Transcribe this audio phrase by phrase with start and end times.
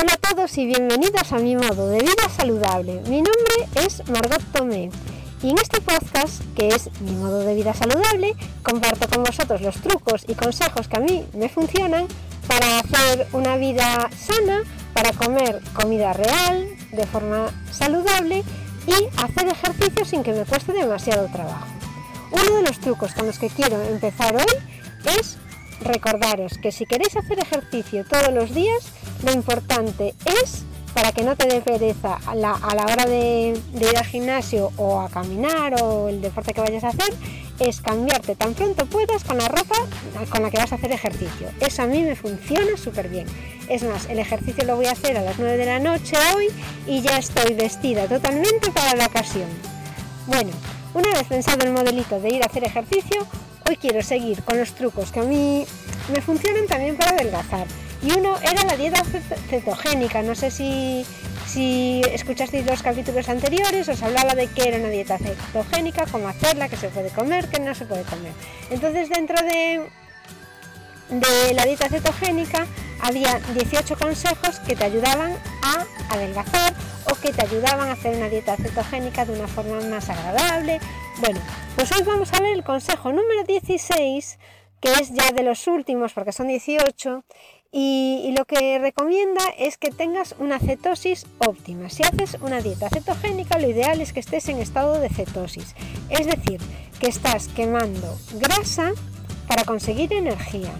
[0.00, 3.02] Hola a todos y bienvenidos a mi modo de vida saludable.
[3.08, 4.90] Mi nombre es Margot Tomé
[5.42, 9.74] y en este podcast, que es mi modo de vida saludable, comparto con vosotros los
[9.80, 12.06] trucos y consejos que a mí me funcionan
[12.46, 14.62] para hacer una vida sana,
[14.94, 18.44] para comer comida real, de forma saludable
[18.86, 21.66] y hacer ejercicio sin que me cueste demasiado trabajo.
[22.30, 25.38] Uno de los trucos con los que quiero empezar hoy es
[25.80, 28.92] recordaros que si queréis hacer ejercicio todos los días,
[29.24, 30.64] lo importante es,
[30.94, 35.08] para que no te dé pereza a la, hora de, ir al gimnasio o a
[35.08, 37.12] caminar o el deporte que vayas a hacer,
[37.60, 39.74] es cambiarte tan pronto puedas con la ropa
[40.30, 41.48] con la que vas a hacer ejercicio.
[41.60, 43.26] Eso a mí me funciona súper bien.
[43.68, 46.46] Es más, el ejercicio lo voy a hacer a las 9 de la noche hoy
[46.86, 49.48] y ya estoy vestida totalmente para la ocasión.
[50.26, 50.50] Bueno,
[50.94, 53.26] una vez pensado el modelito de ir a hacer ejercicio,
[53.68, 55.66] hoy quiero seguir con los trucos que a mí
[56.12, 57.66] me funcionan también para adelgazar
[58.02, 59.02] y uno era la dieta
[59.50, 60.22] cetogénica.
[60.22, 61.04] No sé si,
[61.46, 66.68] si escuchasteis los capítulos anteriores, os hablaba de qué era una dieta cetogénica, cómo hacerla,
[66.68, 68.32] qué se puede comer, qué no se puede comer.
[68.70, 69.82] Entonces dentro de,
[71.10, 72.66] de la dieta cetogénica
[73.00, 76.72] había 18 consejos que te ayudaban a adelgazar
[77.18, 80.80] que te ayudaban a hacer una dieta cetogénica de una forma más agradable.
[81.20, 81.40] Bueno,
[81.76, 84.38] pues hoy vamos a ver el consejo número 16,
[84.80, 87.24] que es ya de los últimos porque son 18
[87.70, 91.90] y, lo que recomienda es que tengas una cetosis óptima.
[91.90, 95.74] Si haces una dieta cetogénica, lo ideal es que estés en estado de cetosis,
[96.08, 96.60] es decir,
[96.98, 98.92] que estás quemando grasa
[99.46, 100.72] para conseguir energía.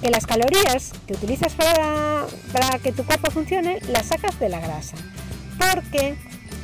[0.00, 4.60] Que las calorías que utilizas para, para que tu cuerpo funcione las sacas de la
[4.60, 4.96] grasa.
[5.74, 6.14] Porque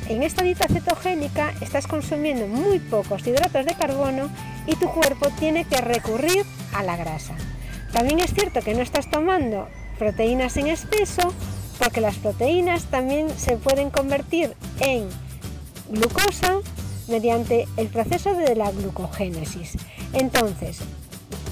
[0.09, 4.29] en esta dieta cetogénica estás consumiendo muy pocos hidratos de carbono
[4.65, 7.35] y tu cuerpo tiene que recurrir a la grasa.
[7.93, 11.33] También es cierto que no estás tomando proteínas en exceso
[11.77, 15.07] porque las proteínas también se pueden convertir en
[15.89, 16.57] glucosa
[17.07, 19.77] mediante el proceso de la glucogénesis.
[20.13, 20.79] Entonces,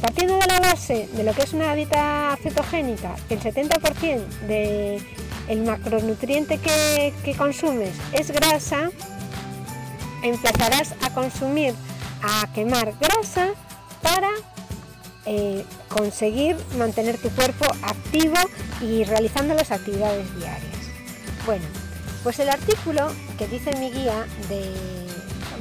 [0.02, 4.20] partiendo de la base de lo que es una dieta cetogénica, el 70%
[5.48, 8.90] del macronutriente que, que consumes es grasa,
[10.24, 11.74] empezarás a consumir,
[12.22, 13.50] a quemar grasa
[14.02, 14.30] para
[15.26, 18.38] eh, conseguir mantener tu cuerpo activo
[18.82, 20.78] y realizando las actividades diarias.
[21.46, 21.66] Bueno,
[22.24, 24.74] pues el artículo que dice mi guía de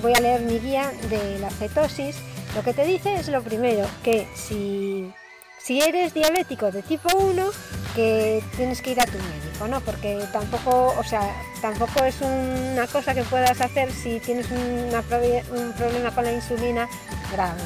[0.03, 2.17] voy a leer mi guía de la cetosis,
[2.55, 5.13] lo que te dice es lo primero, que si,
[5.59, 7.51] si eres diabético de tipo 1,
[7.97, 9.81] que tienes que ir a tu médico, ¿no?
[9.81, 16.15] Porque tampoco, o sea, tampoco es una cosa que puedas hacer si tienes un problema
[16.15, 16.89] con la insulina
[17.33, 17.63] grave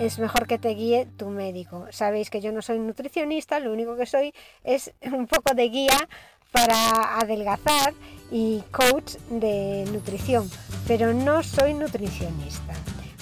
[0.00, 1.86] es mejor que te guíe tu médico.
[1.90, 4.32] Sabéis que yo no soy nutricionista, lo único que soy
[4.64, 6.08] es un poco de guía
[6.52, 7.92] para adelgazar
[8.30, 10.50] y coach de nutrición,
[10.86, 12.72] pero no soy nutricionista.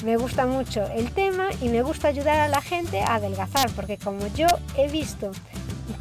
[0.04, 3.98] Me gusta mucho el tema y me gusta ayudar a la gente a adelgazar, porque
[3.98, 5.32] como yo he visto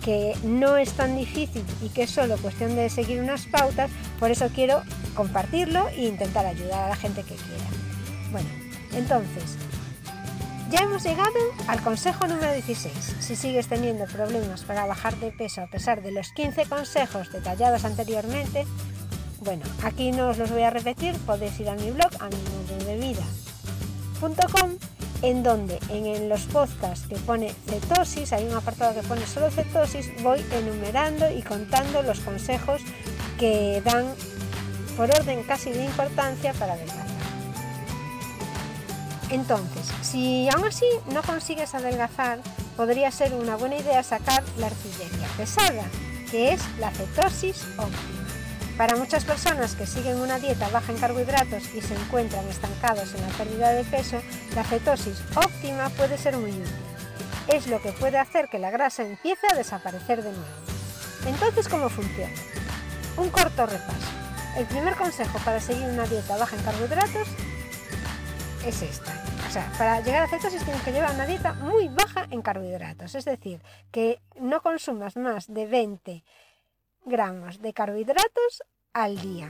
[0.04, 3.90] que no es tan difícil y que es solo cuestión de seguir unas pautas,
[4.20, 4.82] por eso quiero
[5.16, 7.66] compartirlo e intentar ayudar a la gente que quiera.
[8.32, 8.50] Bueno,
[8.94, 9.58] entonces,
[10.70, 13.16] ya hemos llegado al consejo número 16.
[13.20, 17.86] Si sigues teniendo problemas para bajar de peso a pesar de los 15 consejos detallados
[17.86, 18.66] anteriormente,
[19.40, 22.38] bueno, aquí no os los voy a repetir, podéis ir a mi blog, a mi
[22.86, 24.72] de vida.com,
[25.22, 30.12] en donde en los podcasts que pone cetosis, hay un apartado que pone solo cetosis,
[30.22, 32.82] voy enumerando y contando los consejos
[33.40, 34.06] que dan
[34.96, 37.08] por orden casi de importancia para adelgazar.
[39.30, 42.40] Entonces, si aún así no consigues adelgazar,
[42.78, 45.84] podría ser una buena idea sacar la artillería pesada,
[46.32, 48.17] que es la cetosis óptima.
[48.78, 53.22] Para muchas personas que siguen una dieta baja en carbohidratos y se encuentran estancados en
[53.22, 54.22] la pérdida de peso,
[54.56, 56.76] la cetosis óptima puede ser muy útil.
[57.48, 60.46] Es lo que puede hacer que la grasa empiece a desaparecer de nuevo.
[61.26, 62.32] Entonces, ¿cómo funciona?
[63.18, 64.12] Un corto repaso.
[64.56, 67.28] El primer consejo para seguir una dieta baja en carbohidratos
[68.64, 69.24] es esta.
[69.48, 73.16] O sea, para llegar a cetosis tienes que llevar una dieta muy baja en carbohidratos,
[73.16, 73.60] es decir,
[73.90, 76.24] que no consumas más de 20
[77.08, 78.64] gramos de carbohidratos
[78.94, 79.50] al día.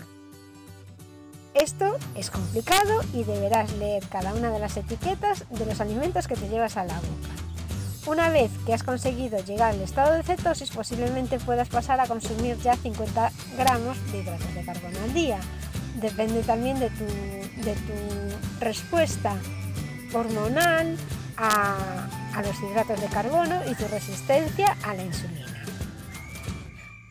[1.54, 6.36] Esto es complicado y deberás leer cada una de las etiquetas de los alimentos que
[6.36, 7.38] te llevas a la boca.
[8.06, 12.58] Una vez que has conseguido llegar al estado de cetosis, posiblemente puedas pasar a consumir
[12.60, 15.40] ya 50 gramos de hidratos de carbono al día.
[15.96, 19.36] Depende también de tu, de tu respuesta
[20.14, 20.96] hormonal
[21.38, 22.08] a,
[22.44, 25.57] los hidratos de carbono y tu resistencia a la insulina.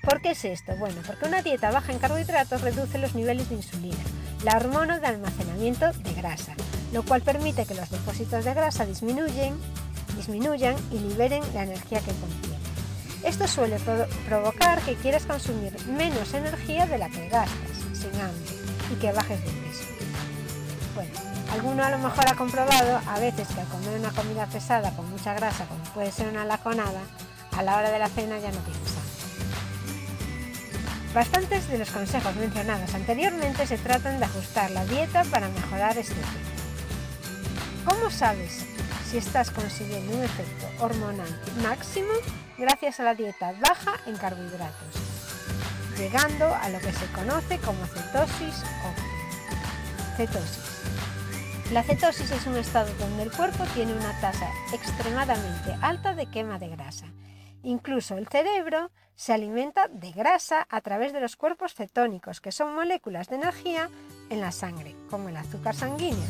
[0.07, 0.77] ¿Por qué es esto?
[0.77, 3.99] Bueno, porque una dieta baja en carbohidratos reduce los niveles de insulina,
[4.45, 6.55] la hormona de almacenamiento de grasa,
[6.93, 9.59] lo cual permite que los depósitos de grasa disminuyen,
[10.17, 12.57] disminuyan y liberen la energía que contiene.
[13.25, 13.81] Esto suele
[14.29, 18.55] provocar que quieras consumir menos energía de la que gastas, sin hambre,
[18.93, 19.87] y que bajes de peso.
[20.95, 21.11] Bueno,
[21.53, 25.11] alguno a lo mejor ha comprobado a veces que al comer una comida pesada con
[25.11, 27.01] mucha grasa, como puede ser una laconada,
[27.57, 28.96] a la hora de la cena ya no tienes.
[31.17, 36.13] Bastantes de los consejos mencionados anteriormente se tratan de ajustar la dieta para mejorar este
[36.13, 36.63] efecto.
[37.87, 38.67] ¿Cómo sabes
[39.11, 42.13] si estás consiguiendo un efecto hormonal máximo
[42.59, 44.95] gracias a la dieta baja en carbohidratos,
[45.97, 50.17] llegando a lo que se conoce como cetosis óptima?
[50.19, 51.73] Cetosis.
[51.73, 56.59] La cetosis es un estado donde el cuerpo tiene una tasa extremadamente alta de quema
[56.59, 57.07] de grasa.
[57.67, 62.77] Incluso el cerebro se alimenta de grasa a través de los cuerpos cetónicos, que son
[62.77, 63.91] moléculas de energía
[64.31, 66.29] en la sangre, como el azúcar sanguíneo,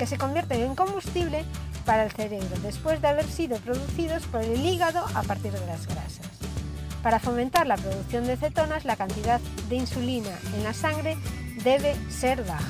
[0.00, 1.44] que se convierten en combustible
[1.86, 5.86] para el cerebro después de haber sido producidos por el hígado a partir de las
[5.86, 6.26] grasas.
[7.04, 11.16] Para fomentar la producción de cetonas, la cantidad de insulina en la sangre
[11.62, 12.66] debe ser baja.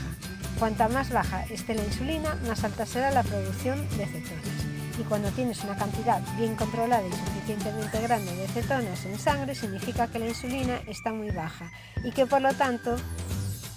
[0.59, 4.54] Cuanta más baja esté la insulina, más alta será la producción de cetonas
[4.99, 10.07] y cuando tienes una cantidad bien controlada y suficientemente grande de cetonas en sangre significa
[10.07, 11.71] que la insulina está muy baja
[12.05, 12.97] y que por lo tanto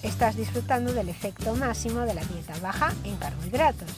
[0.04, 3.90] estás disfrutando del efecto máximo de la dieta baja en carbohidratos.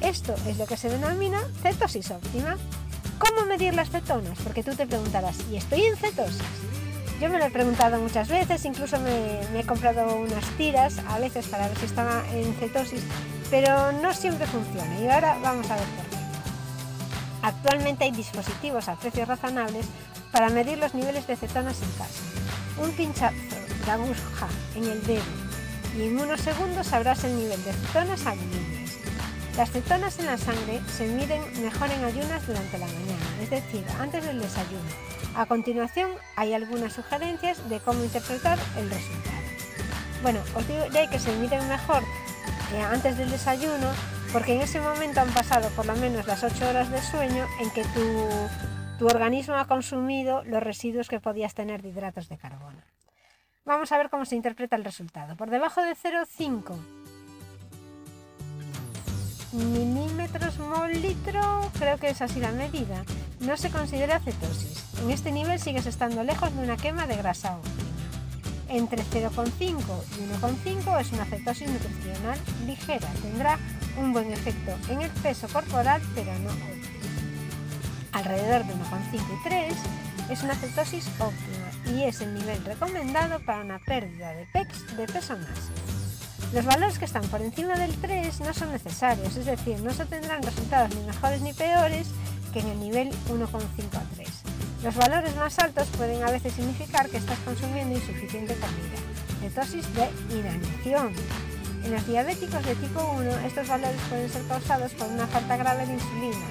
[0.00, 2.56] Esto es lo que se denomina cetosis óptima.
[3.18, 4.38] ¿Cómo medir las cetonas?
[4.42, 6.42] Porque tú te preguntarás, ¿y estoy en cetosis?
[7.20, 11.46] Yo me lo he preguntado muchas veces, incluso me, he comprado unas tiras a veces
[11.46, 13.02] para ver si estaba en cetosis,
[13.50, 16.03] pero no siempre funciona y ahora vamos a ver.
[17.44, 19.84] Actualmente hay dispositivos a precios razonables
[20.32, 22.22] para medir los niveles de cetonas en casa.
[22.82, 23.34] Un pinchazo
[23.84, 25.22] de aguja en el dedo
[25.94, 28.92] y en unos segundos sabrás el nivel de cetonas sanguíneas.
[29.58, 33.84] Las cetonas en la sangre se miden mejor en ayunas durante la mañana, es decir,
[34.00, 34.88] antes del desayuno.
[35.36, 39.36] A continuación hay algunas sugerencias de cómo interpretar el resultado.
[40.22, 42.02] Bueno, os diré que se miden mejor
[42.72, 43.90] eh, antes del desayuno
[44.34, 47.70] porque en ese momento han pasado por lo menos las 8 horas de sueño en
[47.70, 52.78] que tu, organismo ha consumido los residuos que podías tener de hidratos de carbono.
[53.64, 55.36] Vamos a ver cómo se interpreta el resultado.
[55.36, 56.74] Por debajo de 0,5
[59.52, 63.04] milímetros mol litro, creo que es así la medida,
[63.38, 64.84] no se considera cetosis.
[65.00, 67.84] En este nivel sigues estando lejos de una quema de grasa óptima.
[68.68, 73.08] Entre 0,5 y 1,5 es una cetosis nutricional ligera.
[73.22, 73.58] Tendrá
[73.96, 76.50] un buen efecto en el peso corporal, pero no.
[78.12, 79.74] Alrededor de 1,5 y 3
[80.30, 84.46] es una cetosis óptima y es el nivel recomendado para una pérdida de,
[84.96, 85.76] de peso máximo.
[86.52, 90.06] Los valores que están por encima del 3 no son necesarios, es decir, no se
[90.06, 92.08] tendrán resultados ni mejores ni peores
[92.52, 94.28] que en el nivel 1,5 a 3.
[94.84, 99.00] Los valores más altos pueden a veces significar que estás consumiendo insuficiente comida,
[99.40, 101.12] cetosis de inanición,
[101.84, 105.86] en los diabéticos de tipo 1, estos valores pueden ser causados por una falta grave
[105.86, 106.46] de insulina.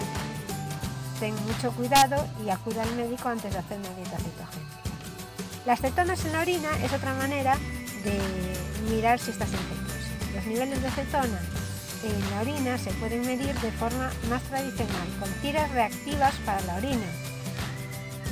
[1.20, 4.74] Ten mucho cuidado y acude al médico antes de hacer una dieta cetogénica.
[5.66, 7.58] Las cetonas en la orina es otra manera
[8.04, 8.20] de
[8.94, 10.36] mirar si estás en cetosis.
[10.36, 11.40] Los niveles de cetona
[12.04, 16.76] en la orina se pueden medir de forma más tradicional, con tiras reactivas para la
[16.76, 17.08] orina,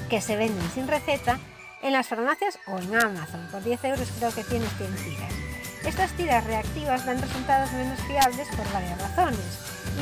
[0.09, 1.39] que se venden sin receta
[1.81, 3.47] en las farmacias o en Amazon.
[3.51, 5.50] Por 10 euros creo que tienes 100 tiras.
[5.85, 9.39] Estas tiras reactivas dan resultados menos fiables por varias razones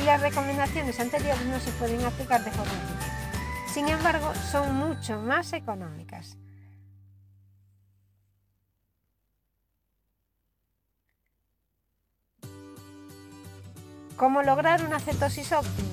[0.00, 3.66] y las recomendaciones anteriores no se pueden aplicar de forma directa.
[3.72, 6.36] Sin embargo, son mucho más económicas.
[14.16, 15.88] ¿Cómo lograr una cetosis óptima?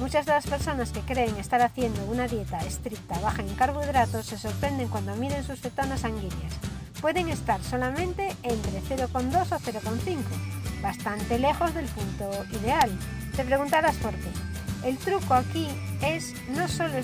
[0.00, 4.38] Muchas de las personas que creen estar haciendo una dieta estricta baja en carbohidratos se
[4.38, 6.54] sorprenden cuando miden sus cetonas sanguíneas
[7.00, 12.90] pueden estar solamente entre 0,2 o 0,5, bastante lejos del punto ideal.
[13.36, 14.30] Te preguntarás por qué.
[14.84, 15.68] El truco aquí
[16.02, 16.94] es no solo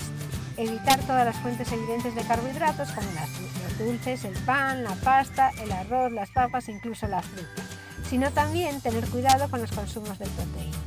[0.57, 5.71] evitar todas las fuentes evidentes de carbohidratos como los dulces, el pan, la pasta, el
[5.71, 7.63] arroz, las papas e incluso la fruta,
[8.09, 10.79] sino también tener cuidado con los consumos de proteínas.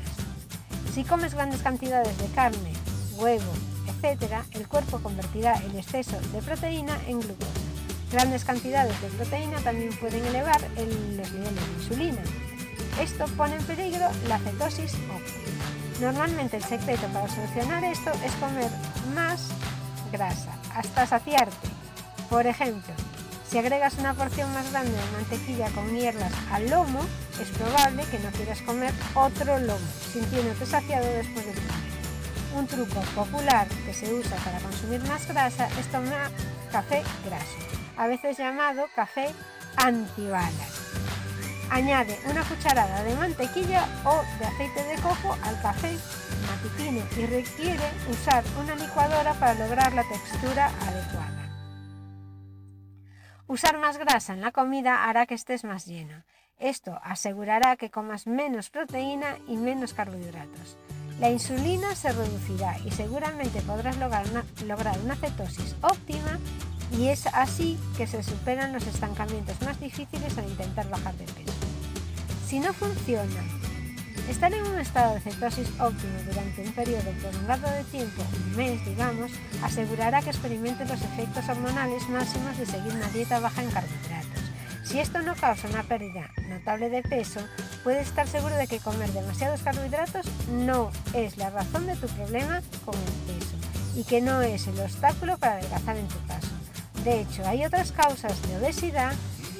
[0.95, 2.73] Si comes grandes cantidades de carne,
[3.17, 3.53] huevo,
[3.87, 7.68] etc., el cuerpo convertirá el exceso de proteína en glucosa
[8.11, 12.23] Grandes cantidades de proteína también pueden elevar los niveles de insulina.
[13.01, 15.65] Esto pone en peligro la cetosis óptima.
[16.01, 18.71] Normalmente el secreto para solucionar esto es comer
[19.15, 19.49] más
[20.11, 21.69] grasa, hasta saciarte,
[22.31, 22.95] Por ejemplo,
[23.51, 27.01] si agregas una porción más grande de mantequilla con hierbas al lomo,
[27.41, 31.79] es probable que no quieras comer otro lomo, sintiéndote saciado después de comer.
[32.57, 36.31] Un truco popular que se usa para consumir más grasa es tomar
[36.73, 37.57] café graso,
[37.99, 39.35] a veces llamado café
[39.77, 40.89] antibalas.
[41.71, 45.99] Añade una cucharada de mantequilla o de aceite de coco al café
[46.47, 51.51] matutino y requiere usar una licuadora para lograr la textura adecuada.
[53.47, 56.25] Usar más grasa en la comida hará que estés más lleno.
[56.59, 60.77] Esto asegurará que comas menos proteína y menos carbohidratos.
[61.21, 66.39] La insulina se reducirá y seguramente podrás lograr una, lograr una cetosis óptima
[66.97, 71.53] y es así que se superan los estancamientos más difíciles al intentar bajar de peso.
[72.47, 73.43] Si no funciona,
[74.29, 78.85] estar en un estado de cetosis óptimo durante un periodo prolongado de tiempo, un mes
[78.85, 79.31] digamos,
[79.63, 84.43] asegurará que experimentes los efectos hormonales máximos de seguir una dieta baja en carbohidratos.
[84.85, 87.41] Si esto no causa una pérdida notable de peso,
[87.85, 92.63] puedes estar seguro de que comer demasiados carbohidratos no es la razón de tu problema
[92.85, 93.57] con el peso
[93.97, 96.48] y que no es el obstáculo para adelgazar en tu caso.
[97.09, 99.15] De hecho, hay otras causas de obesidad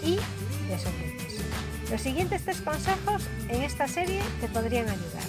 [0.05, 1.43] y de sobrepeso.
[1.91, 5.25] Los siguientes tres consejos en esta serie te podrían ayudar.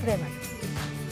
[0.00, 0.34] Pruébalo.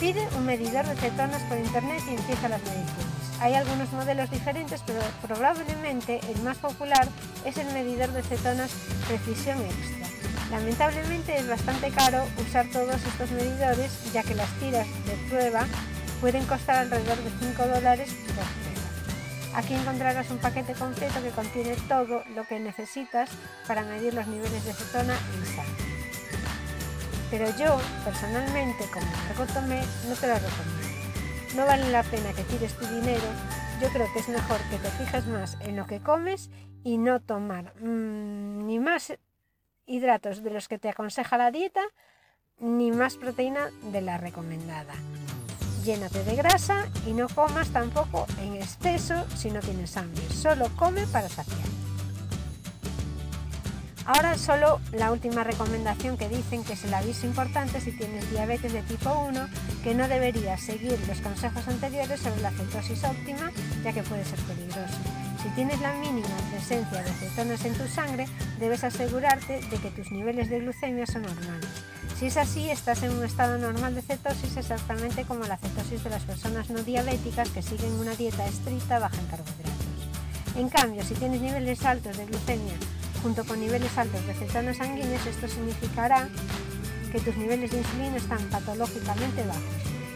[0.00, 3.38] Pide un medidor de cetonas por internet y empieza las mediciones.
[3.38, 7.06] Hay algunos modelos diferentes, pero probablemente el más popular
[7.44, 8.70] es el medidor de cetonas
[9.06, 10.08] Precisión Extra.
[10.50, 15.66] Lamentablemente es bastante caro usar todos estos medidores, ya que las tiras de prueba
[16.22, 18.63] pueden costar alrededor de 5 dólares por.
[19.54, 23.30] Aquí encontrarás un paquete completo que contiene todo lo que necesitas
[23.68, 25.84] para medir los niveles de cetona en sangre.
[27.30, 31.56] Pero yo, personalmente, como Margot Tomé, no te lo recomiendo.
[31.56, 33.22] No vale la pena que tires tu dinero,
[33.80, 36.50] yo creo que es mejor que te fijes más en lo que comes
[36.82, 39.12] y no tomar mmm, ni más
[39.86, 41.82] hidratos de los que te aconseja la dieta,
[42.58, 44.94] ni más proteína de la recomendada
[45.84, 51.06] llénate de grasa y no comas tampoco en exceso si no tienes hambre, solo come
[51.08, 51.58] para saciar.
[54.06, 58.72] Ahora solo la última recomendación que dicen que es el aviso importante si tienes diabetes
[58.72, 59.48] de tipo 1,
[59.82, 63.50] que no deberías seguir los consejos anteriores sobre la cetosis óptima,
[63.82, 64.98] ya que puede ser peligroso.
[65.42, 68.26] Si tienes la mínima presencia de cetonas en tu sangre,
[68.58, 71.83] debes asegurarte de que tus niveles de glucemia son normales.
[72.18, 76.10] Si es así, estás en un estado normal de cetosis exactamente como la cetosis de
[76.10, 79.74] las personas no diabéticas que siguen una dieta estricta baja en carbohidratos.
[80.56, 82.74] En cambio, si tienes niveles altos de glucemia
[83.20, 86.28] junto con niveles altos de cetonas sanguíneas, esto significará
[87.10, 89.62] que tus niveles de insulina están patológicamente bajos.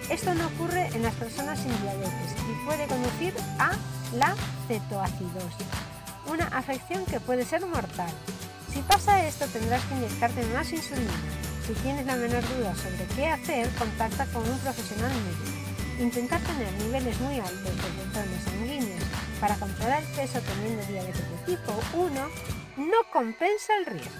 [0.08, 3.72] Esto no ocurre en las personas sin diabetes y puede conducir a
[4.14, 4.36] la
[4.68, 5.66] cetoacidosis,
[6.30, 8.10] una afección que puede ser mortal.
[8.72, 11.12] Si pasa esto tendrás que inyectarte más insulina,
[11.68, 16.00] si tienes la menor duda sobre qué hacer, contacta con un profesional médico.
[16.00, 19.04] Intentar tener niveles muy altos de cetonas sanguíneos
[19.38, 22.10] para controlar el peso teniendo diabetes de tipo 1
[22.78, 24.10] no compensa el riesgo.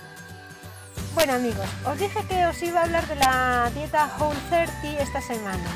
[1.15, 5.23] Bueno amigos, os dije que os iba a hablar de la dieta Whole 30 esta
[5.23, 5.71] semana.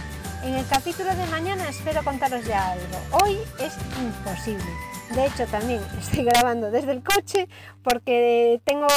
[0.45, 2.99] En el capítulo de mañana espero contaros ya algo.
[3.23, 4.71] Hoy es imposible.
[5.15, 7.49] De hecho, también estoy grabando desde el coche
[7.83, 8.89] porque tengo,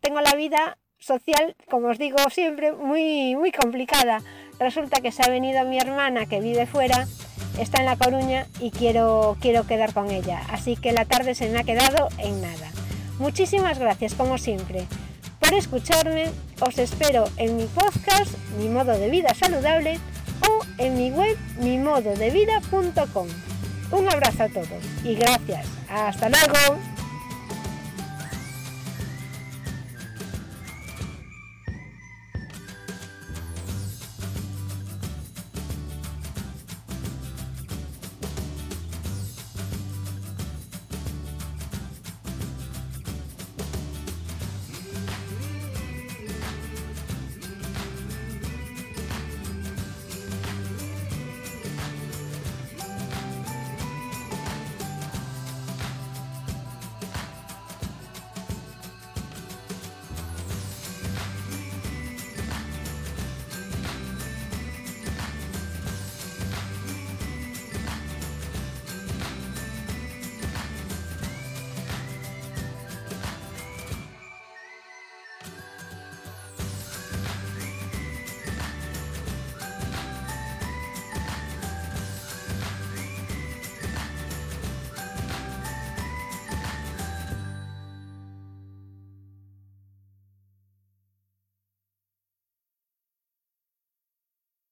[0.00, 4.22] tengo la vida social, como os digo siempre, muy, muy complicada.
[4.58, 7.06] Resulta que se ha venido mi hermana que vive fuera,
[7.58, 10.40] está en La Coruña y quiero, quiero quedar con ella.
[10.50, 12.70] Así que la tarde se me ha quedado en nada.
[13.18, 14.86] Muchísimas gracias, como siempre,
[15.40, 16.30] por escucharme.
[16.60, 19.98] Os espero en mi podcast, Mi Modo de Vida Saludable,
[20.48, 23.28] o en mi web, mimododevida.com.
[23.90, 25.66] Un abrazo a todos y gracias.
[25.90, 26.91] Hasta luego.